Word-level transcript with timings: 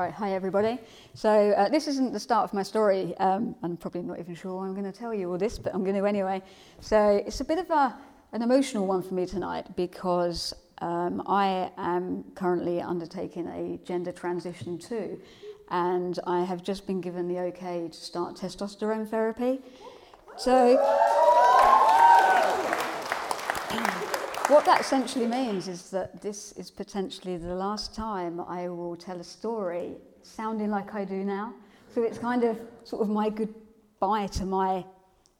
Right, 0.00 0.14
hi 0.14 0.32
everybody. 0.32 0.78
So 1.12 1.50
uh, 1.50 1.68
this 1.68 1.86
isn't 1.86 2.12
the 2.12 2.20
start 2.20 2.44
of 2.44 2.54
my 2.54 2.62
story. 2.62 3.14
Um, 3.18 3.54
I'm 3.62 3.76
probably 3.76 4.02
not 4.02 4.18
even 4.18 4.34
sure 4.34 4.64
I'm 4.64 4.72
going 4.72 4.90
to 4.90 4.98
tell 4.98 5.12
you 5.12 5.30
all 5.30 5.36
this, 5.36 5.58
but 5.58 5.74
I'm 5.74 5.84
going 5.84 5.96
to 5.96 6.06
anyway. 6.06 6.42
So 6.80 7.22
it's 7.26 7.40
a 7.40 7.44
bit 7.44 7.58
of 7.58 7.68
a, 7.68 7.94
an 8.32 8.40
emotional 8.40 8.86
one 8.86 9.02
for 9.02 9.12
me 9.12 9.26
tonight 9.26 9.66
because 9.76 10.54
um, 10.78 11.22
I 11.26 11.70
am 11.76 12.24
currently 12.34 12.80
undertaking 12.80 13.46
a 13.48 13.78
gender 13.86 14.12
transition 14.12 14.78
too, 14.78 15.20
and 15.70 16.18
I 16.26 16.44
have 16.44 16.62
just 16.62 16.86
been 16.86 17.02
given 17.02 17.28
the 17.28 17.38
okay 17.50 17.88
to 17.88 17.98
start 17.98 18.36
testosterone 18.36 19.06
therapy. 19.06 19.60
So. 20.38 21.19
What 24.50 24.64
that 24.64 24.80
essentially 24.80 25.28
means 25.28 25.68
is 25.68 25.90
that 25.90 26.20
this 26.20 26.50
is 26.56 26.72
potentially 26.72 27.36
the 27.36 27.54
last 27.54 27.94
time 27.94 28.40
I 28.40 28.68
will 28.68 28.96
tell 28.96 29.20
a 29.20 29.22
story 29.22 29.92
sounding 30.24 30.70
like 30.70 30.92
I 30.92 31.04
do 31.04 31.22
now. 31.22 31.54
So 31.94 32.02
it's 32.02 32.18
kind 32.18 32.42
of 32.42 32.60
sort 32.82 33.00
of 33.00 33.08
my 33.08 33.30
goodbye 33.30 34.26
to 34.26 34.44
my 34.44 34.84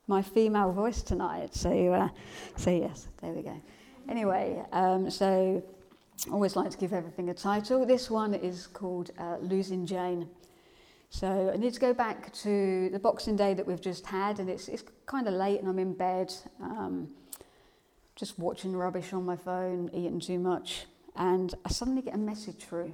my 0.07 0.23
female 0.23 0.71
voice 0.71 1.03
tonight. 1.03 1.57
So 1.57 1.93
uh, 1.93 2.09
so 2.55 2.71
yes, 2.71 3.09
there 3.21 3.33
we 3.33 3.43
go. 3.43 3.61
Anyway, 4.09 4.63
um, 4.71 5.11
so 5.11 5.61
I 6.29 6.33
always 6.33 6.55
like 6.55 6.71
to 6.71 6.79
give 6.79 6.93
everything 6.93 7.31
a 7.31 7.35
title. 7.35 7.85
This 7.85 8.13
one 8.13 8.33
is 8.33 8.69
called 8.69 9.11
uh, 9.19 9.39
Losing 9.41 9.87
Jane. 9.87 10.29
So 11.09 11.51
I 11.53 11.57
need 11.57 11.75
to 11.75 11.81
go 11.81 11.93
back 11.93 12.33
to 12.45 12.89
the 12.91 12.99
Boxing 13.01 13.35
Day 13.35 13.55
that 13.55 13.67
we've 13.67 13.81
just 13.81 14.07
had, 14.07 14.39
and 14.39 14.49
it's 14.49 14.69
it's 14.69 14.85
kind 15.07 15.27
of 15.27 15.35
late, 15.35 15.59
and 15.59 15.69
I'm 15.69 15.81
in 15.81 15.95
bed. 15.95 16.33
Um, 16.63 17.09
just 18.21 18.39
watching 18.39 18.77
rubbish 18.77 19.15
on 19.15 19.25
my 19.25 19.35
phone, 19.35 19.89
eating 19.95 20.21
too 20.21 20.39
much, 20.39 20.85
and 21.17 21.55
I 21.65 21.71
suddenly 21.71 22.03
get 22.03 22.15
a 22.15 22.19
message 22.19 22.57
through. 22.57 22.93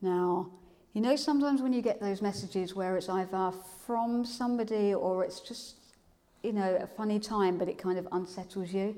Now, 0.00 0.50
you 0.94 1.02
know, 1.02 1.14
sometimes 1.14 1.60
when 1.60 1.74
you 1.74 1.82
get 1.82 2.00
those 2.00 2.22
messages 2.22 2.74
where 2.74 2.96
it's 2.96 3.10
either 3.10 3.52
from 3.86 4.24
somebody 4.24 4.94
or 4.94 5.24
it's 5.24 5.40
just, 5.40 5.76
you 6.42 6.54
know, 6.54 6.78
a 6.80 6.86
funny 6.86 7.20
time, 7.20 7.58
but 7.58 7.68
it 7.68 7.76
kind 7.76 7.98
of 7.98 8.08
unsettles 8.12 8.72
you. 8.72 8.96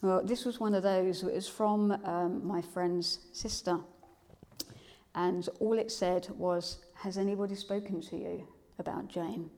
Well, 0.00 0.22
this 0.24 0.44
was 0.44 0.58
one 0.58 0.74
of 0.74 0.82
those. 0.82 1.22
It 1.22 1.34
was 1.34 1.48
from 1.48 1.92
um, 2.04 2.44
my 2.44 2.62
friend's 2.62 3.20
sister. 3.32 3.78
And 5.14 5.48
all 5.60 5.78
it 5.78 5.92
said 5.92 6.26
was, 6.30 6.78
Has 6.94 7.16
anybody 7.16 7.54
spoken 7.54 8.00
to 8.00 8.16
you 8.16 8.48
about 8.78 9.06
Jane? 9.06 9.50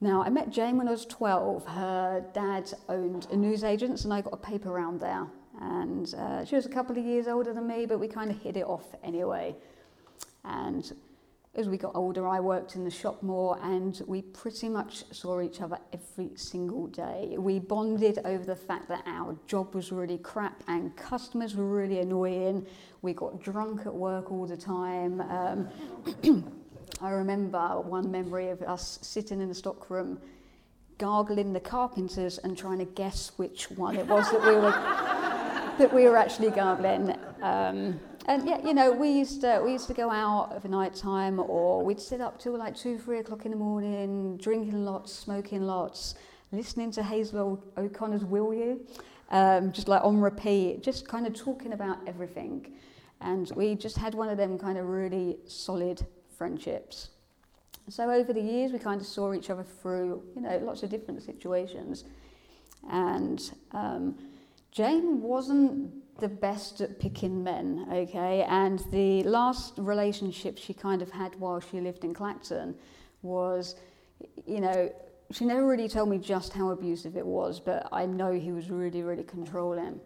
Now, 0.00 0.22
I 0.22 0.28
met 0.28 0.50
Jane 0.50 0.76
when 0.76 0.88
I 0.88 0.90
was 0.90 1.06
12. 1.06 1.66
Her 1.66 2.24
dad 2.34 2.70
owned 2.88 3.26
a 3.30 3.36
newsagent's, 3.36 4.04
and 4.04 4.12
I 4.12 4.20
got 4.20 4.34
a 4.34 4.36
paper 4.36 4.70
round 4.70 5.00
there. 5.00 5.26
And 5.60 6.14
uh, 6.14 6.44
she 6.44 6.54
was 6.54 6.66
a 6.66 6.68
couple 6.68 6.98
of 6.98 7.04
years 7.04 7.26
older 7.28 7.54
than 7.54 7.66
me, 7.66 7.86
but 7.86 7.98
we 7.98 8.06
kind 8.06 8.30
of 8.30 8.38
hit 8.38 8.58
it 8.58 8.66
off 8.66 8.84
anyway. 9.02 9.56
And 10.44 10.92
as 11.54 11.66
we 11.70 11.78
got 11.78 11.92
older, 11.94 12.28
I 12.28 12.40
worked 12.40 12.76
in 12.76 12.84
the 12.84 12.90
shop 12.90 13.22
more, 13.22 13.58
and 13.62 14.02
we 14.06 14.20
pretty 14.20 14.68
much 14.68 15.04
saw 15.12 15.40
each 15.40 15.62
other 15.62 15.78
every 15.94 16.30
single 16.36 16.88
day. 16.88 17.34
We 17.38 17.58
bonded 17.58 18.18
over 18.26 18.44
the 18.44 18.54
fact 18.54 18.88
that 18.88 19.02
our 19.06 19.34
job 19.46 19.74
was 19.74 19.90
really 19.92 20.18
crap 20.18 20.62
and 20.68 20.94
customers 20.96 21.56
were 21.56 21.66
really 21.66 22.00
annoying. 22.00 22.66
We 23.00 23.14
got 23.14 23.40
drunk 23.40 23.86
at 23.86 23.94
work 23.94 24.30
all 24.30 24.46
the 24.46 24.58
time. 24.58 25.22
Um, 25.22 26.52
I 27.00 27.10
remember 27.10 27.80
one 27.80 28.10
memory 28.10 28.48
of 28.48 28.62
us 28.62 28.98
sitting 29.02 29.40
in 29.40 29.48
the 29.48 29.54
stockroom, 29.54 30.18
gargling 30.98 31.52
the 31.52 31.60
carpenters 31.60 32.38
and 32.38 32.56
trying 32.56 32.78
to 32.78 32.86
guess 32.86 33.32
which 33.36 33.70
one 33.70 33.96
it 33.96 34.06
was 34.06 34.30
that 34.30 34.40
we 34.40 34.54
were 34.54 34.70
that 35.78 35.92
we 35.92 36.04
were 36.04 36.16
actually 36.16 36.50
gargling. 36.50 37.10
Um, 37.42 38.00
and 38.26 38.48
yeah, 38.48 38.64
you 38.64 38.72
know, 38.72 38.90
we 38.92 39.10
used 39.10 39.42
to 39.42 39.60
we 39.62 39.72
used 39.72 39.88
to 39.88 39.94
go 39.94 40.10
out 40.10 40.52
of 40.56 40.64
a 40.64 40.68
night 40.68 40.94
time, 40.94 41.38
or 41.38 41.84
we'd 41.84 42.00
sit 42.00 42.22
up 42.22 42.38
till 42.38 42.56
like 42.56 42.74
two, 42.74 42.98
three 42.98 43.18
o'clock 43.18 43.44
in 43.44 43.50
the 43.50 43.58
morning, 43.58 44.38
drinking 44.38 44.84
lots, 44.84 45.12
smoking 45.12 45.62
lots, 45.62 46.14
listening 46.50 46.90
to 46.92 47.02
Hazel 47.02 47.62
O'Connor's 47.76 48.24
"Will 48.24 48.54
You," 48.54 48.86
um, 49.30 49.70
just 49.70 49.86
like 49.86 50.02
on 50.02 50.18
repeat, 50.18 50.82
just 50.82 51.06
kind 51.06 51.26
of 51.26 51.34
talking 51.34 51.74
about 51.74 51.98
everything. 52.06 52.72
And 53.20 53.50
we 53.54 53.74
just 53.74 53.98
had 53.98 54.14
one 54.14 54.28
of 54.30 54.38
them 54.38 54.58
kind 54.58 54.78
of 54.78 54.86
really 54.86 55.38
solid 55.46 56.06
friendships. 56.36 57.10
So 57.88 58.10
over 58.10 58.32
the 58.32 58.40
years, 58.40 58.72
we 58.72 58.78
kind 58.78 59.00
of 59.00 59.06
saw 59.06 59.32
each 59.32 59.48
other 59.48 59.62
through, 59.62 60.22
you 60.34 60.42
know, 60.42 60.58
lots 60.58 60.82
of 60.82 60.90
different 60.90 61.22
situations. 61.22 62.04
And 62.90 63.40
um, 63.72 64.18
Jane 64.72 65.22
wasn't 65.22 65.92
the 66.18 66.28
best 66.28 66.80
at 66.80 66.98
picking 66.98 67.44
men, 67.44 67.86
okay? 67.92 68.42
And 68.48 68.80
the 68.90 69.22
last 69.22 69.74
relationship 69.76 70.58
she 70.58 70.74
kind 70.74 71.02
of 71.02 71.10
had 71.10 71.38
while 71.38 71.60
she 71.60 71.80
lived 71.80 72.04
in 72.04 72.14
Clacton 72.14 72.74
was, 73.22 73.76
you 74.46 74.60
know, 74.60 74.90
she 75.30 75.44
never 75.44 75.66
really 75.66 75.88
told 75.88 76.08
me 76.08 76.18
just 76.18 76.52
how 76.52 76.70
abusive 76.70 77.16
it 77.16 77.26
was, 77.26 77.60
but 77.60 77.88
I 77.92 78.06
know 78.06 78.32
he 78.32 78.52
was 78.52 78.70
really, 78.70 79.02
really 79.02 79.24
controlling. 79.24 80.00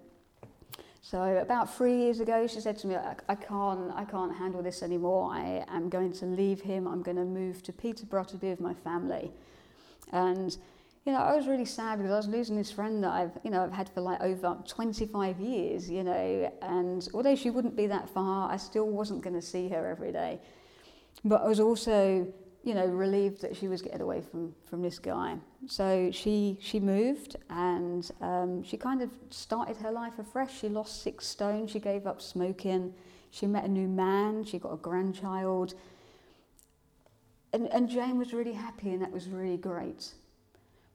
So 1.03 1.22
about 1.22 1.75
three 1.75 1.97
years 1.97 2.21
ago, 2.21 2.47
she 2.47 2.61
said 2.61 2.78
to 2.78 2.87
me, 2.87 2.94
I, 2.94 3.34
can't, 3.34 3.91
I 3.94 4.05
can't 4.05 4.37
handle 4.37 4.62
this 4.62 4.83
anymore. 4.83 5.33
I 5.33 5.65
am 5.69 5.88
going 5.88 6.12
to 6.15 6.27
leave 6.27 6.61
him. 6.61 6.87
I'm 6.87 7.03
going 7.03 7.16
to 7.16 7.25
move 7.25 7.62
to 7.65 7.72
Peterborough 7.72 8.25
to 8.25 8.37
be 8.37 8.50
with 8.50 8.61
my 8.61 8.75
family. 8.75 9.31
And, 10.12 10.56
you 11.06 11.12
know, 11.12 11.21
I 11.21 11.34
was 11.34 11.47
really 11.47 11.65
sad 11.65 11.99
because 11.99 12.12
I 12.12 12.16
was 12.16 12.28
losing 12.28 12.56
this 12.56 12.71
friend 12.71 13.03
that 13.03 13.12
I've, 13.12 13.33
you 13.43 13.50
know, 13.50 13.65
I've 13.65 13.72
had 13.72 13.89
for 13.89 14.03
like 14.03 14.21
over 14.21 14.59
25 14.69 15.41
years, 15.41 15.89
you 15.89 16.05
know, 16.05 16.53
and 16.60 17.09
although 17.15 17.34
she 17.34 17.49
wouldn't 17.49 17.77
be 17.77 17.87
that 17.87 18.09
far, 18.10 18.53
I 18.53 18.59
still 18.59 18.89
wasn't 18.89 19.22
going 19.22 19.34
to 19.34 19.43
see 19.43 19.71
her 19.71 19.87
every 19.87 20.12
day. 20.12 20.39
But 21.25 21.43
I 21.43 21.49
was 21.49 21.60
also 21.60 22.31
you 22.62 22.75
know, 22.75 22.84
relieved 22.84 23.41
that 23.41 23.56
she 23.56 23.69
was 23.69 23.81
getting 23.81 24.03
away 24.03 24.21
from, 24.21 24.54
from 24.69 24.82
this 24.82 24.98
guy. 24.98 25.37
So 25.66 26.10
she, 26.12 26.59
she 26.60 26.78
moved 26.78 27.37
and 27.48 28.10
um, 28.21 28.62
she 28.62 28.76
kind 28.76 29.00
of 29.00 29.10
started 29.31 29.76
her 29.78 29.91
life 29.91 30.19
afresh. 30.19 30.60
She 30.60 30.69
lost 30.69 31.03
six 31.03 31.26
stone, 31.26 31.66
she 31.66 31.81
gave 31.81 32.06
up 32.06 32.21
smoking, 32.21 32.93
she 33.31 33.47
met 33.47 33.65
a 33.65 33.69
new 33.69 33.88
man, 33.88 34.44
she 34.44 34.59
got 34.59 34.72
a 34.72 34.76
grandchild. 34.76 35.75
And, 37.53 37.66
and 37.69 37.88
Jane 37.88 38.19
was 38.19 38.32
really 38.32 38.53
happy 38.53 38.91
and 38.91 39.00
that 39.00 39.10
was 39.10 39.28
really 39.28 39.56
great. 39.56 40.12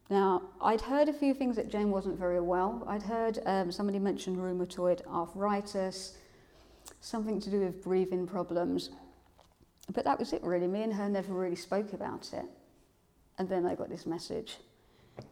Now, 0.10 0.44
I'd 0.62 0.82
heard 0.82 1.10
a 1.10 1.14
few 1.14 1.34
things 1.34 1.56
that 1.56 1.68
Jane 1.68 1.90
wasn't 1.90 2.20
very 2.20 2.40
well. 2.40 2.84
I'd 2.88 3.02
heard 3.02 3.40
um, 3.48 3.72
somebody 3.72 3.98
mention 3.98 4.36
rheumatoid 4.36 5.06
arthritis, 5.08 6.16
something 7.02 7.40
to 7.42 7.50
do 7.50 7.60
with 7.62 7.84
breathing 7.84 8.28
problems. 8.28 8.92
But 9.92 10.04
that 10.06 10.20
was 10.20 10.34
it 10.34 10.44
really. 10.44 10.68
Me 10.68 10.84
and 10.84 10.94
her 10.94 11.10
never 11.10 11.34
really 11.34 11.56
spoke 11.56 11.94
about 11.94 12.34
it. 12.34 12.46
And 13.38 13.48
then 13.48 13.66
I 13.66 13.76
got 13.76 13.90
this 13.90 14.06
message. 14.06 14.58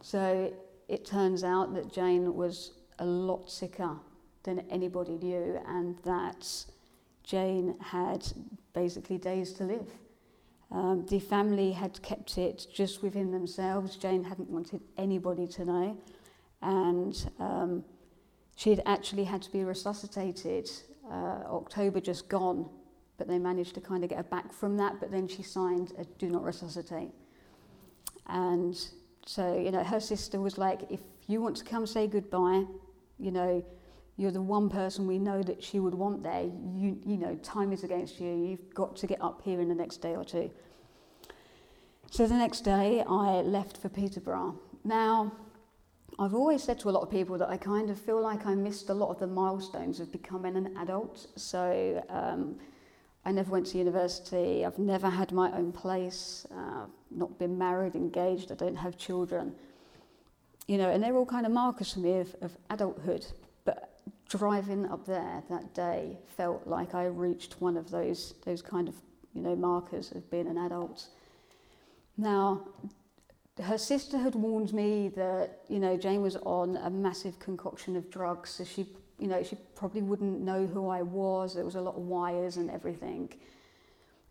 So 0.00 0.52
it 0.88 1.04
turns 1.04 1.44
out 1.44 1.74
that 1.74 1.92
Jane 1.92 2.34
was 2.34 2.72
a 2.98 3.04
lot 3.04 3.50
sicker 3.50 3.96
than 4.42 4.60
anybody 4.70 5.16
knew, 5.16 5.58
and 5.66 5.98
that 6.04 6.46
Jane 7.22 7.76
had 7.80 8.26
basically 8.74 9.18
days 9.18 9.52
to 9.54 9.64
live. 9.64 9.88
Um, 10.70 11.06
the 11.06 11.20
family 11.20 11.72
had 11.72 12.02
kept 12.02 12.36
it 12.36 12.66
just 12.72 13.02
within 13.02 13.30
themselves. 13.30 13.96
Jane 13.96 14.24
hadn't 14.24 14.50
wanted 14.50 14.80
anybody 14.98 15.46
to 15.48 15.64
know. 15.64 15.98
And 16.62 17.30
um, 17.38 17.84
she 18.56 18.70
had 18.70 18.82
actually 18.86 19.24
had 19.24 19.42
to 19.42 19.52
be 19.52 19.64
resuscitated 19.64 20.70
uh, 21.10 21.44
October 21.46 22.00
just 22.00 22.28
gone 22.28 22.68
but 23.18 23.28
they 23.28 23.38
managed 23.38 23.74
to 23.74 23.80
kind 23.80 24.02
of 24.02 24.10
get 24.10 24.16
her 24.16 24.24
back 24.24 24.52
from 24.52 24.76
that. 24.78 25.00
But 25.00 25.10
then 25.10 25.28
she 25.28 25.42
signed 25.42 25.92
a 25.98 26.04
do 26.04 26.28
not 26.28 26.44
resuscitate. 26.44 27.10
And 28.26 28.76
so, 29.26 29.58
you 29.58 29.70
know, 29.70 29.84
her 29.84 30.00
sister 30.00 30.40
was 30.40 30.58
like, 30.58 30.80
if 30.90 31.00
you 31.26 31.40
want 31.40 31.56
to 31.56 31.64
come 31.64 31.86
say 31.86 32.06
goodbye, 32.06 32.64
you 33.18 33.30
know, 33.30 33.64
you're 34.16 34.30
the 34.30 34.42
one 34.42 34.68
person 34.68 35.06
we 35.06 35.18
know 35.18 35.42
that 35.42 35.62
she 35.62 35.80
would 35.80 35.94
want 35.94 36.22
there. 36.22 36.44
You, 36.44 36.98
you 37.04 37.16
know, 37.16 37.34
time 37.36 37.72
is 37.72 37.82
against 37.82 38.20
you. 38.20 38.32
You've 38.32 38.72
got 38.74 38.96
to 38.96 39.06
get 39.06 39.20
up 39.20 39.42
here 39.42 39.60
in 39.60 39.68
the 39.68 39.74
next 39.74 39.98
day 39.98 40.14
or 40.14 40.24
two. 40.24 40.50
So 42.10 42.26
the 42.26 42.34
next 42.34 42.60
day, 42.60 43.02
I 43.08 43.40
left 43.40 43.76
for 43.76 43.88
Peterborough. 43.88 44.58
Now, 44.84 45.32
I've 46.16 46.34
always 46.34 46.62
said 46.62 46.78
to 46.80 46.90
a 46.90 46.92
lot 46.92 47.00
of 47.00 47.10
people 47.10 47.36
that 47.38 47.48
I 47.48 47.56
kind 47.56 47.90
of 47.90 47.98
feel 47.98 48.20
like 48.20 48.46
I 48.46 48.54
missed 48.54 48.88
a 48.88 48.94
lot 48.94 49.10
of 49.10 49.18
the 49.18 49.26
milestones 49.26 49.98
of 49.98 50.12
becoming 50.12 50.56
an 50.56 50.76
adult. 50.76 51.26
So 51.34 52.04
um, 52.08 52.56
I 53.24 53.32
never 53.32 53.50
went 53.50 53.66
to 53.66 53.78
university, 53.78 54.64
I've 54.64 54.78
never 54.78 55.08
had 55.08 55.32
my 55.32 55.50
own 55.52 55.72
place, 55.72 56.46
uh, 56.54 56.86
not 57.10 57.38
been 57.38 57.56
married, 57.56 57.94
engaged, 57.94 58.52
I 58.52 58.54
don't 58.54 58.76
have 58.76 58.98
children. 58.98 59.54
You 60.66 60.78
know, 60.78 60.90
and 60.90 61.02
they're 61.02 61.16
all 61.16 61.26
kind 61.26 61.46
of 61.46 61.52
markers 61.52 61.94
for 61.94 62.00
me 62.00 62.18
of, 62.18 62.34
of 62.42 62.56
adulthood. 62.70 63.26
But 63.64 63.98
driving 64.28 64.90
up 64.90 65.06
there 65.06 65.42
that 65.48 65.74
day 65.74 66.18
felt 66.36 66.66
like 66.66 66.94
I 66.94 67.06
reached 67.06 67.60
one 67.60 67.76
of 67.76 67.90
those, 67.90 68.34
those 68.44 68.62
kind 68.62 68.88
of, 68.88 68.94
you 69.34 69.42
know, 69.42 69.56
markers 69.56 70.12
of 70.12 70.30
being 70.30 70.46
an 70.46 70.58
adult. 70.58 71.06
Now, 72.16 72.68
her 73.62 73.78
sister 73.78 74.18
had 74.18 74.34
warned 74.34 74.72
me 74.72 75.08
that, 75.16 75.60
you 75.68 75.78
know, 75.78 75.96
Jane 75.96 76.22
was 76.22 76.36
on 76.36 76.76
a 76.76 76.90
massive 76.90 77.38
concoction 77.38 77.96
of 77.96 78.10
drugs, 78.10 78.50
so 78.50 78.64
she, 78.64 78.86
you 79.18 79.28
know, 79.28 79.42
she 79.42 79.56
probably 79.74 80.02
wouldn't 80.02 80.40
know 80.40 80.66
who 80.66 80.88
I 80.88 81.02
was. 81.02 81.54
There 81.54 81.64
was 81.64 81.76
a 81.76 81.80
lot 81.80 81.96
of 81.96 82.02
wires 82.02 82.56
and 82.56 82.70
everything. 82.70 83.32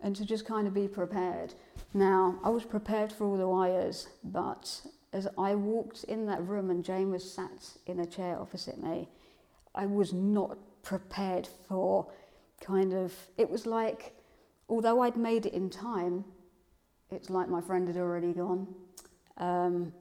And 0.01 0.15
to 0.15 0.25
just 0.25 0.45
kind 0.45 0.67
of 0.67 0.73
be 0.73 0.87
prepared. 0.87 1.53
Now, 1.93 2.39
I 2.43 2.49
was 2.49 2.65
prepared 2.65 3.11
for 3.11 3.25
all 3.25 3.37
the 3.37 3.47
wires, 3.47 4.07
but 4.23 4.81
as 5.13 5.27
I 5.37 5.55
walked 5.55 6.03
in 6.05 6.25
that 6.25 6.45
room 6.45 6.69
and 6.69 6.83
Jane 6.83 7.11
was 7.11 7.29
sat 7.29 7.69
in 7.85 7.99
a 7.99 8.05
chair 8.05 8.37
opposite 8.39 8.81
me, 8.81 9.07
I 9.73 9.85
was 9.85 10.11
not 10.11 10.57
prepared 10.81 11.47
for 11.67 12.11
kind 12.59 12.93
of, 12.93 13.13
it 13.37 13.49
was 13.49 13.65
like, 13.65 14.13
although 14.67 15.01
I'd 15.01 15.17
made 15.17 15.45
it 15.45 15.53
in 15.53 15.69
time, 15.69 16.25
it's 17.09 17.29
like 17.29 17.47
my 17.47 17.61
friend 17.61 17.87
had 17.87 17.97
already 17.97 18.33
gone. 18.33 18.67
Um, 19.37 19.93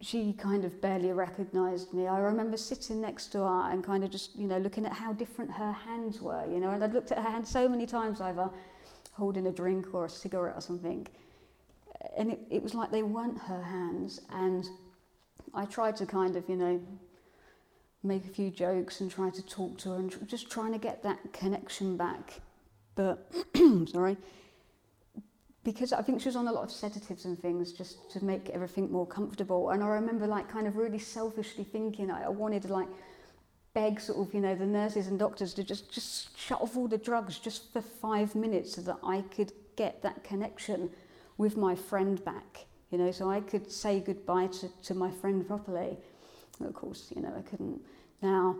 she 0.00 0.32
kind 0.32 0.64
of 0.64 0.80
barely 0.80 1.12
recognized 1.12 1.92
me. 1.92 2.06
I 2.06 2.18
remember 2.18 2.56
sitting 2.56 3.00
next 3.00 3.28
to 3.32 3.38
her 3.38 3.70
and 3.70 3.84
kind 3.84 4.02
of 4.02 4.10
just, 4.10 4.34
you 4.36 4.46
know, 4.46 4.58
looking 4.58 4.86
at 4.86 4.92
how 4.92 5.12
different 5.12 5.50
her 5.50 5.72
hands 5.72 6.22
were, 6.22 6.44
you 6.50 6.58
know, 6.58 6.70
and 6.70 6.82
I'd 6.82 6.94
looked 6.94 7.12
at 7.12 7.18
her 7.18 7.30
hands 7.30 7.50
so 7.50 7.68
many 7.68 7.86
times, 7.86 8.20
either 8.20 8.48
holding 9.12 9.46
a 9.46 9.52
drink 9.52 9.94
or 9.94 10.06
a 10.06 10.08
cigarette 10.08 10.56
or 10.56 10.62
something. 10.62 11.06
And 12.16 12.32
it, 12.32 12.40
it 12.50 12.62
was 12.62 12.74
like 12.74 12.90
they 12.90 13.02
weren't 13.02 13.38
her 13.38 13.62
hands. 13.62 14.22
And 14.30 14.66
I 15.52 15.66
tried 15.66 15.96
to 15.96 16.06
kind 16.06 16.34
of, 16.34 16.48
you 16.48 16.56
know, 16.56 16.80
make 18.02 18.24
a 18.24 18.28
few 18.30 18.50
jokes 18.50 19.02
and 19.02 19.10
try 19.10 19.28
to 19.28 19.42
talk 19.42 19.76
to 19.78 19.90
her 19.90 19.96
and 19.96 20.10
tr- 20.10 20.24
just 20.24 20.50
trying 20.50 20.72
to 20.72 20.78
get 20.78 21.02
that 21.02 21.34
connection 21.34 21.98
back. 21.98 22.40
But, 22.94 23.30
sorry, 23.88 24.16
because 25.62 25.92
I 25.92 26.02
think 26.02 26.20
she 26.20 26.28
was 26.28 26.36
on 26.36 26.48
a 26.48 26.52
lot 26.52 26.64
of 26.64 26.70
sedatives 26.70 27.24
and 27.26 27.38
things 27.38 27.72
just 27.72 28.10
to 28.12 28.24
make 28.24 28.48
everything 28.50 28.90
more 28.90 29.06
comfortable. 29.06 29.70
And 29.70 29.82
I 29.82 29.88
remember 29.88 30.26
like 30.26 30.48
kind 30.48 30.66
of 30.66 30.76
really 30.76 30.98
selfishly 30.98 31.64
thinking 31.64 32.10
I, 32.10 32.24
I 32.24 32.28
wanted 32.28 32.62
to 32.62 32.72
like 32.72 32.88
beg 33.74 34.00
sort 34.00 34.26
of, 34.26 34.34
you 34.34 34.40
know, 34.40 34.54
the 34.54 34.66
nurses 34.66 35.06
and 35.06 35.18
doctors 35.18 35.54
to 35.54 35.62
just, 35.62 35.92
just 35.92 36.36
shut 36.38 36.60
off 36.60 36.76
all 36.76 36.88
the 36.88 36.98
drugs 36.98 37.38
just 37.38 37.72
for 37.72 37.82
five 37.82 38.34
minutes 38.34 38.74
so 38.74 38.80
that 38.82 38.98
I 39.04 39.22
could 39.22 39.52
get 39.76 40.02
that 40.02 40.24
connection 40.24 40.90
with 41.36 41.56
my 41.56 41.74
friend 41.74 42.22
back, 42.24 42.66
you 42.90 42.98
know, 42.98 43.10
so 43.10 43.30
I 43.30 43.40
could 43.40 43.70
say 43.70 44.00
goodbye 44.00 44.48
to, 44.48 44.68
to 44.84 44.94
my 44.94 45.10
friend 45.10 45.46
properly. 45.46 45.96
And 46.58 46.68
of 46.68 46.74
course, 46.74 47.12
you 47.14 47.22
know, 47.22 47.32
I 47.36 47.42
couldn't. 47.42 47.80
Now, 48.22 48.56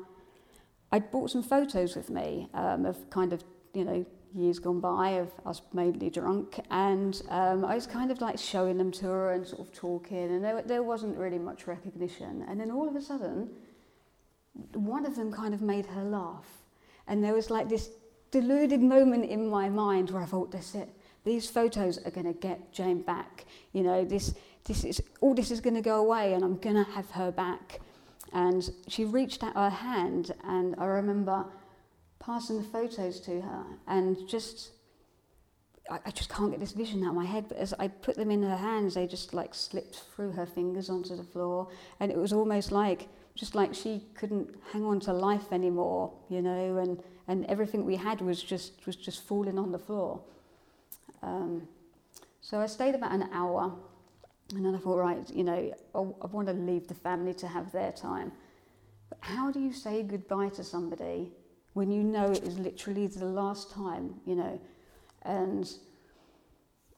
I'd 0.92 1.10
brought 1.10 1.30
some 1.30 1.42
photos 1.42 1.96
with 1.96 2.10
me 2.10 2.48
um, 2.54 2.86
of 2.86 3.10
kind 3.10 3.32
of, 3.32 3.42
you 3.74 3.84
know, 3.84 4.06
years 4.34 4.58
gone 4.58 4.80
by 4.80 5.10
of 5.10 5.28
us 5.44 5.62
mainly 5.72 6.10
drunk 6.10 6.60
and 6.70 7.22
um, 7.28 7.64
I 7.64 7.74
was 7.74 7.86
kind 7.86 8.10
of 8.10 8.20
like 8.20 8.38
showing 8.38 8.78
them 8.78 8.90
to 8.92 9.06
her 9.06 9.32
and 9.32 9.46
sort 9.46 9.60
of 9.60 9.72
talking 9.72 10.30
and 10.30 10.44
there, 10.44 10.62
there 10.62 10.82
wasn't 10.82 11.16
really 11.16 11.38
much 11.38 11.66
recognition. 11.66 12.44
And 12.48 12.60
then 12.60 12.70
all 12.70 12.88
of 12.88 12.96
a 12.96 13.00
sudden 13.00 13.50
one 14.74 15.06
of 15.06 15.16
them 15.16 15.32
kind 15.32 15.54
of 15.54 15.62
made 15.62 15.86
her 15.86 16.02
laugh 16.02 16.46
and 17.06 17.22
there 17.24 17.34
was 17.34 17.50
like 17.50 17.68
this 17.68 17.90
deluded 18.30 18.80
moment 18.80 19.24
in 19.24 19.48
my 19.48 19.68
mind 19.68 20.10
where 20.10 20.22
I 20.22 20.26
thought 20.26 20.52
that's 20.52 20.74
it. 20.74 20.88
These 21.24 21.50
photos 21.50 21.98
are 21.98 22.10
going 22.10 22.26
to 22.26 22.38
get 22.38 22.72
Jane 22.72 23.02
back. 23.02 23.44
You 23.72 23.82
know 23.82 24.04
this 24.04 24.34
this 24.64 24.84
is 24.84 25.02
all 25.20 25.34
this 25.34 25.50
is 25.50 25.60
going 25.60 25.74
to 25.74 25.82
go 25.82 25.98
away 26.00 26.34
and 26.34 26.44
I'm 26.44 26.56
going 26.56 26.76
to 26.76 26.90
have 26.92 27.10
her 27.10 27.32
back. 27.32 27.80
And 28.32 28.70
she 28.86 29.04
reached 29.04 29.42
out 29.42 29.54
her 29.54 29.70
hand 29.70 30.32
and 30.44 30.74
I 30.78 30.84
remember 30.84 31.44
passing 32.20 32.58
the 32.58 32.68
photos 32.68 33.18
to 33.18 33.40
her 33.40 33.64
and 33.88 34.28
just 34.28 34.70
I, 35.90 35.98
I 36.06 36.10
just 36.10 36.28
can't 36.28 36.50
get 36.50 36.60
this 36.60 36.72
vision 36.72 37.02
out 37.02 37.10
of 37.10 37.16
my 37.16 37.24
head 37.24 37.46
but 37.48 37.56
as 37.56 37.72
I 37.78 37.88
put 37.88 38.16
them 38.16 38.30
in 38.30 38.42
her 38.42 38.56
hands 38.56 38.94
they 38.94 39.06
just 39.06 39.34
like 39.34 39.54
slipped 39.54 40.02
through 40.14 40.32
her 40.32 40.46
fingers 40.46 40.90
onto 40.90 41.16
the 41.16 41.24
floor. 41.24 41.68
And 41.98 42.12
it 42.12 42.18
was 42.18 42.32
almost 42.32 42.70
like 42.70 43.08
just 43.34 43.54
like 43.54 43.74
she 43.74 44.04
couldn't 44.14 44.54
hang 44.72 44.84
on 44.84 45.00
to 45.00 45.12
life 45.12 45.50
anymore 45.50 46.12
you 46.28 46.42
know 46.42 46.76
and 46.76 47.02
and 47.26 47.46
everything 47.46 47.86
we 47.86 47.96
had 47.96 48.20
was 48.20 48.42
just 48.42 48.86
was 48.86 48.96
just 48.96 49.26
falling 49.26 49.58
on 49.58 49.72
the 49.72 49.78
floor. 49.78 50.20
Um, 51.22 51.68
so 52.42 52.60
I 52.60 52.66
stayed 52.66 52.94
about 52.94 53.12
an 53.12 53.28
hour 53.32 53.72
and 54.54 54.64
then 54.66 54.74
I 54.74 54.78
thought 54.78 54.98
right 54.98 55.30
you 55.34 55.44
know 55.44 55.72
I, 55.94 55.98
I 55.98 56.26
want 56.26 56.48
to 56.48 56.52
leave 56.52 56.86
the 56.86 56.94
family 56.94 57.32
to 57.34 57.48
have 57.48 57.72
their 57.72 57.92
time. 57.92 58.32
But 59.08 59.18
how 59.22 59.50
do 59.50 59.58
you 59.58 59.72
say 59.72 60.02
goodbye 60.02 60.50
to 60.50 60.62
somebody 60.62 61.32
when 61.74 61.90
you 61.90 62.02
know 62.02 62.26
it 62.30 62.42
is 62.42 62.58
literally 62.58 63.06
the 63.06 63.24
last 63.24 63.70
time, 63.70 64.14
you 64.26 64.34
know. 64.34 64.60
And, 65.22 65.70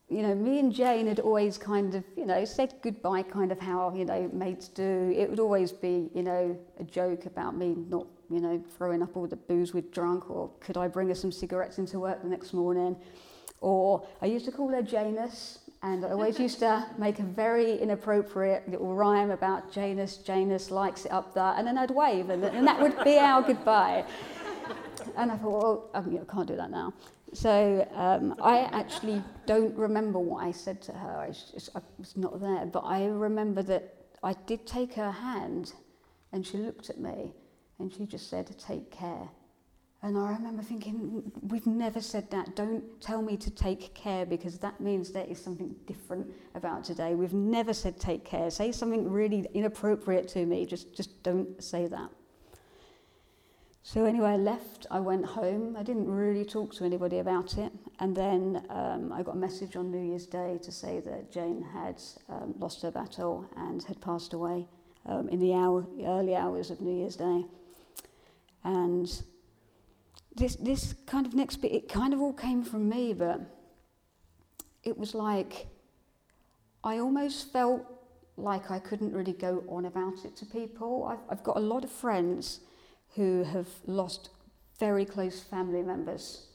you 0.09 0.23
know, 0.23 0.35
me 0.35 0.59
and 0.59 0.73
Jane 0.73 1.07
had 1.07 1.21
always 1.21 1.59
kind 1.59 1.95
of, 1.95 2.05
you 2.17 2.25
know, 2.25 2.45
said 2.45 2.75
goodbye 2.83 3.23
kind 3.23 3.53
of 3.53 3.61
how, 3.61 3.93
you 3.95 4.05
know, 4.05 4.31
mates 4.33 4.69
do. 4.69 5.15
It 5.17 5.29
would 5.29 5.41
always 5.41 5.73
be, 5.73 6.11
you 6.15 6.23
know, 6.23 6.59
a 6.79 6.85
joke 6.85 7.27
about 7.27 7.57
me 7.57 7.75
not, 7.89 8.07
you 8.31 8.41
know, 8.41 8.63
throwing 8.77 9.03
up 9.03 9.17
all 9.17 9.27
the 9.27 9.37
booze 9.37 9.75
we'd 9.75 9.91
drunk 9.93 10.31
or 10.31 10.51
could 10.61 10.77
I 10.77 10.89
bring 10.89 11.09
her 11.09 11.15
some 11.15 11.33
cigarettes 11.33 11.79
into 11.79 11.99
work 11.99 12.23
the 12.23 12.29
next 12.29 12.53
morning. 12.53 12.97
Or 13.61 14.07
I 14.21 14.27
used 14.27 14.45
to 14.47 14.53
call 14.53 14.69
her 14.71 14.83
Janus, 14.83 15.61
and 15.85 16.05
I 16.05 16.11
always 16.11 16.39
used 16.41 16.59
to 16.61 16.85
make 16.99 17.21
a 17.21 17.25
very 17.25 17.79
inappropriate 17.79 18.69
little 18.69 18.93
rhyme 18.95 19.31
about 19.31 19.71
Janus, 19.71 20.17
Janus 20.17 20.73
likes 20.73 21.05
it 21.05 21.13
up 21.13 21.33
there, 21.35 21.55
and 21.57 21.65
then 21.67 21.79
I'd 21.79 21.93
wave, 21.93 22.31
and, 22.31 22.43
and 22.43 22.67
that 22.67 22.81
would 22.81 23.05
be 23.05 23.19
our 23.19 23.41
goodbye 23.41 24.05
and 25.17 25.31
I 25.31 25.37
thought, 25.37 25.63
well, 25.63 25.91
I, 25.95 26.01
mean, 26.01 26.21
I 26.21 26.33
can't 26.33 26.47
do 26.47 26.57
that 26.57 26.71
now. 26.71 26.93
So 27.35 27.89
um, 27.95 28.35
I 28.43 28.61
actually 28.73 29.23
don't 29.47 29.75
remember 29.77 30.19
what 30.19 30.45
I 30.45 30.51
said 30.51 30.83
to 30.83 30.93
her. 30.93 31.19
I, 31.19 31.29
just, 31.29 31.71
I 31.75 31.81
was 31.99 32.17
not 32.17 32.41
there. 32.41 32.67
But 32.67 32.81
I 32.81 33.07
remember 33.07 33.63
that 33.63 33.95
I 34.23 34.35
did 34.47 34.67
take 34.67 34.95
her 34.95 35.11
hand 35.11 35.73
and 36.33 36.47
she 36.47 36.59
looked 36.59 36.91
at 36.91 37.01
me 37.01 37.33
and 37.79 37.93
she 37.93 38.07
just 38.07 38.29
said, 38.29 38.55
take 38.59 38.91
care. 38.91 39.29
And 40.05 40.19
I 40.19 40.33
remember 40.33 40.63
thinking, 40.63 41.31
we've 41.43 41.67
never 41.67 42.01
said 42.01 42.29
that. 42.33 42.57
Don't 42.57 43.01
tell 43.01 43.23
me 43.23 43.37
to 43.37 43.51
take 43.51 43.95
care 43.95 44.27
because 44.27 44.59
that 44.59 44.81
means 44.81 45.13
there 45.13 45.27
is 45.27 45.41
something 45.41 45.77
different 45.87 46.27
about 46.57 46.83
today. 46.83 47.15
We've 47.15 47.33
never 47.33 47.73
said 47.73 48.01
take 48.01 48.25
care. 48.25 48.51
Say 48.51 48.73
something 48.73 49.09
really 49.09 49.47
inappropriate 49.55 50.27
to 50.29 50.45
me. 50.45 50.67
Just, 50.67 50.97
just 50.97 51.23
don't 51.23 51.63
say 51.63 51.87
that. 51.87 52.11
So 53.85 54.05
anyway, 54.05 54.31
I 54.31 54.37
left, 54.37 54.87
I 54.93 55.01
went 55.01 55.25
home. 55.25 55.77
I 55.77 55.83
didn't 55.83 56.09
really 56.09 56.45
talk 56.45 56.73
to 56.77 56.85
anybody 56.85 57.19
about 57.19 57.59
it. 57.59 57.73
And 57.99 58.17
then 58.17 58.65
um, 58.71 59.13
I 59.13 59.23
got 59.23 59.35
a 59.35 59.39
message 59.39 59.75
on 59.75 59.91
New 59.91 60.01
Year's 60.01 60.27
Day 60.27 60.59
to 60.63 60.71
say 60.71 61.01
that 61.01 61.33
Jane 61.33 61.63
had 61.75 62.01
um, 62.29 62.55
lost 62.59 62.83
her 62.83 62.93
battle 62.93 63.45
and 63.57 63.83
had 63.83 64.01
passed 64.01 64.35
away 64.35 64.69
um, 65.07 65.29
in 65.29 65.41
the 65.41 65.53
hour, 65.53 65.85
early 66.05 66.37
hours 66.37 66.71
of 66.71 66.81
New 66.81 66.97
Year's 66.97 67.17
Day. 67.17 67.45
And 68.63 69.23
this, 70.37 70.55
this 70.57 70.95
kind 71.07 71.27
of 71.27 71.35
next 71.35 71.57
bit, 71.57 71.73
it 71.73 71.89
kind 71.89 72.15
of 72.15 72.21
all 72.21 72.33
came 72.33 72.63
from 72.63 72.89
me, 72.89 73.13
but 73.13 73.41
it 74.85 74.97
was 74.97 75.13
like 75.13 75.67
I 76.85 76.99
almost 76.99 77.53
felt 77.53 77.85
like 78.37 78.71
I 78.71 78.79
couldn't 78.79 79.13
really 79.13 79.33
go 79.33 79.65
on 79.69 79.87
about 79.87 80.25
it 80.25 80.37
to 80.37 80.47
people. 80.47 81.05
I've, 81.05 81.19
I've 81.29 81.45
got 81.45 81.57
a 81.57 81.61
lot 81.61 81.85
of 81.85 81.91
friends 81.91 82.61
who 83.15 83.45
have 83.45 83.69
lost 83.87 84.31
very 84.79 85.05
close 85.05 85.41
family 85.41 85.83
members 85.83 86.47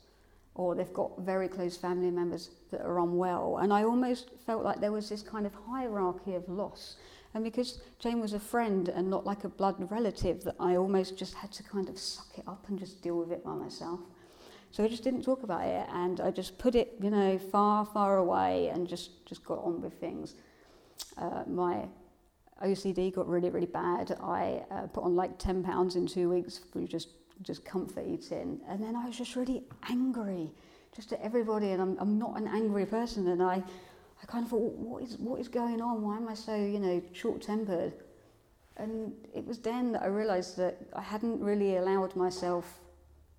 or 0.57 0.73
they've 0.73 0.93
got 0.93 1.11
very 1.19 1.47
close 1.47 1.77
family 1.77 2.09
members 2.09 2.49
that 2.71 2.81
are 2.81 2.99
unwell. 2.99 3.57
And 3.57 3.71
I 3.71 3.83
almost 3.83 4.31
felt 4.45 4.63
like 4.63 4.81
there 4.81 4.91
was 4.91 5.07
this 5.07 5.21
kind 5.21 5.45
of 5.45 5.53
hierarchy 5.69 6.33
of 6.33 6.49
loss. 6.49 6.97
And 7.35 7.43
because 7.43 7.79
Jane 7.99 8.19
was 8.19 8.33
a 8.33 8.39
friend 8.39 8.89
and 8.89 9.07
not 9.07 9.23
like 9.23 9.43
a 9.43 9.49
blood 9.49 9.75
relative, 9.91 10.43
that 10.45 10.55
I 10.59 10.75
almost 10.75 11.15
just 11.15 11.35
had 11.35 11.51
to 11.53 11.63
kind 11.63 11.87
of 11.87 11.99
suck 11.99 12.39
it 12.39 12.43
up 12.47 12.65
and 12.67 12.79
just 12.79 13.03
deal 13.03 13.19
with 13.19 13.31
it 13.31 13.45
by 13.45 13.53
myself. 13.53 13.99
So 14.71 14.83
I 14.83 14.87
just 14.87 15.03
didn't 15.03 15.21
talk 15.21 15.43
about 15.43 15.63
it 15.63 15.87
and 15.93 16.19
I 16.19 16.31
just 16.31 16.57
put 16.57 16.73
it, 16.73 16.95
you 16.99 17.11
know, 17.11 17.37
far, 17.37 17.85
far 17.85 18.17
away 18.17 18.69
and 18.69 18.87
just, 18.87 19.25
just 19.27 19.45
got 19.45 19.59
on 19.59 19.79
with 19.79 19.93
things. 19.99 20.33
Uh, 21.19 21.43
my 21.45 21.85
OCD 22.63 23.13
got 23.13 23.27
really, 23.27 23.49
really 23.49 23.67
bad. 23.67 24.17
I 24.21 24.63
uh, 24.71 24.87
put 24.87 25.03
on 25.03 25.15
like 25.15 25.37
10 25.37 25.63
pounds 25.63 25.95
in 25.95 26.07
two 26.07 26.29
weeks 26.29 26.59
through 26.71 26.87
just, 26.87 27.09
just 27.41 27.65
comfort 27.65 28.05
eating. 28.07 28.59
And 28.67 28.83
then 28.83 28.95
I 28.95 29.05
was 29.05 29.17
just 29.17 29.35
really 29.35 29.63
angry 29.89 30.51
just 30.95 31.13
at 31.13 31.21
everybody. 31.21 31.71
And 31.71 31.81
I'm, 31.81 31.97
I'm 31.99 32.17
not 32.17 32.37
an 32.39 32.47
angry 32.47 32.85
person. 32.85 33.27
And 33.27 33.41
I, 33.41 33.63
I 34.21 34.25
kind 34.25 34.43
of 34.43 34.49
thought, 34.49 34.73
what 34.73 35.03
is, 35.03 35.17
what 35.17 35.39
is 35.39 35.47
going 35.47 35.81
on? 35.81 36.01
Why 36.01 36.17
am 36.17 36.27
I 36.27 36.33
so, 36.33 36.55
you 36.55 36.79
know, 36.79 37.01
short-tempered? 37.13 37.93
and 38.77 39.13
it 39.33 39.45
was 39.45 39.59
then 39.59 39.91
that 39.91 40.03
I 40.03 40.07
realised 40.07 40.57
that 40.57 40.77
I 40.93 41.01
hadn't 41.01 41.41
really 41.41 41.77
allowed 41.77 42.15
myself 42.15 42.79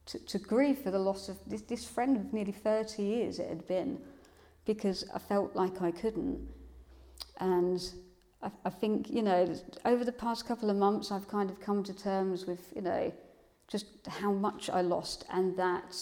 to, 0.07 0.19
to 0.19 0.39
grieve 0.39 0.79
for 0.79 0.91
the 0.91 0.99
loss 0.99 1.29
of 1.29 1.37
this, 1.47 1.63
this 1.63 1.85
friend 1.85 2.17
of 2.17 2.33
nearly 2.33 2.53
30 2.53 3.03
years 3.03 3.39
it 3.39 3.49
had 3.49 3.67
been 3.67 3.99
because 4.65 5.05
I 5.15 5.19
felt 5.19 5.55
like 5.55 5.81
I 5.81 5.91
couldn't. 5.91 6.49
And 7.41 7.81
I, 8.43 8.51
I 8.65 8.71
think, 8.71 9.11
you 9.11 9.23
know, 9.23 9.55
over 9.85 10.05
the 10.05 10.13
past 10.13 10.47
couple 10.47 10.71
of 10.71 10.77
months, 10.77 11.11
I've 11.11 11.29
kind 11.29 11.51
of 11.51 11.61
come 11.61 11.83
to 11.85 11.95
terms 11.95 12.47
with, 12.47 12.73
you 12.75 12.83
know, 12.83 13.13
just 13.67 13.87
how 14.07 14.33
much 14.33 14.71
I 14.71 14.81
lost 14.81 15.25
and 15.31 15.57
that 15.57 15.97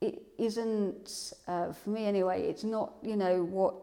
it 0.00 0.22
isn't, 0.38 1.32
uh, 1.46 1.72
for 1.72 1.90
me 1.90 2.06
anyway, 2.06 2.42
it's 2.42 2.64
not, 2.64 2.94
you 3.02 3.16
know, 3.16 3.44
what 3.44 3.74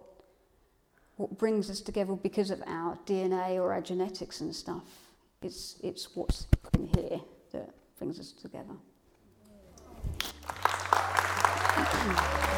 what 1.21 1.37
brings 1.37 1.69
us 1.69 1.81
together 1.81 2.13
because 2.13 2.49
of 2.49 2.63
our 2.65 2.97
DNA 3.05 3.57
or 3.57 3.71
our 3.73 3.81
genetics 3.81 4.41
and 4.41 4.55
stuff. 4.55 4.83
It's, 5.43 5.75
it's 5.83 6.15
what's 6.15 6.47
in 6.73 6.87
here 6.87 7.21
that 7.51 7.69
brings 7.99 8.19
us 8.19 8.31
together. 8.31 8.73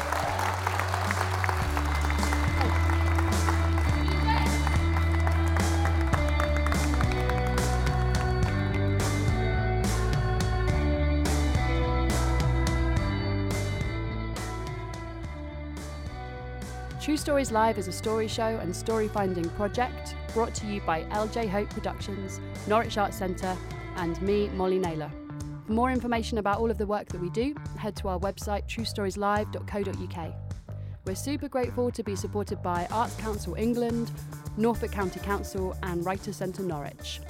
True 17.04 17.18
Stories 17.18 17.52
Live 17.52 17.76
is 17.76 17.86
a 17.86 17.92
story 17.92 18.26
show 18.26 18.58
and 18.62 18.74
story 18.74 19.08
finding 19.08 19.46
project 19.50 20.16
brought 20.32 20.54
to 20.54 20.66
you 20.66 20.80
by 20.80 21.02
LJ 21.10 21.50
Hope 21.50 21.68
Productions, 21.68 22.40
Norwich 22.66 22.96
Arts 22.96 23.18
Centre, 23.18 23.54
and 23.96 24.18
me, 24.22 24.48
Molly 24.54 24.78
Naylor. 24.78 25.10
For 25.66 25.72
more 25.72 25.90
information 25.90 26.38
about 26.38 26.60
all 26.60 26.70
of 26.70 26.78
the 26.78 26.86
work 26.86 27.08
that 27.08 27.20
we 27.20 27.28
do, 27.28 27.54
head 27.76 27.94
to 27.96 28.08
our 28.08 28.18
website 28.18 28.66
truestorieslive.co.uk. 28.68 30.34
We're 31.04 31.14
super 31.14 31.46
grateful 31.46 31.90
to 31.90 32.02
be 32.02 32.16
supported 32.16 32.62
by 32.62 32.88
Arts 32.90 33.16
Council 33.16 33.54
England, 33.54 34.10
Norfolk 34.56 34.90
County 34.90 35.20
Council, 35.20 35.76
and 35.82 36.06
Writers 36.06 36.36
Centre 36.36 36.62
Norwich. 36.62 37.20